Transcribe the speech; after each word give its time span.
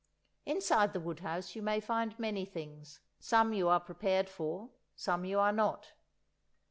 Inside 0.47 0.93
the 0.93 0.99
wood 0.99 1.19
house 1.19 1.55
you 1.55 1.61
may 1.61 1.79
find 1.79 2.17
many 2.17 2.43
things; 2.43 3.01
some 3.19 3.53
you 3.53 3.67
are 3.69 3.79
prepared 3.79 4.29
for, 4.29 4.71
some 4.95 5.25
you 5.25 5.37
are 5.37 5.53
not. 5.53 5.93